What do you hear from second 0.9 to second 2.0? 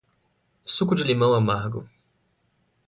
de limão amargo